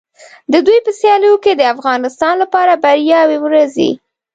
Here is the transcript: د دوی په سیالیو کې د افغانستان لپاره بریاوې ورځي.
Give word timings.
د 0.51 0.53
دوی 0.65 0.79
په 0.85 0.91
سیالیو 0.99 1.41
کې 1.43 1.53
د 1.55 1.61
افغانستان 1.73 2.33
لپاره 2.43 2.81
بریاوې 2.83 3.37
ورځي. 3.41 3.91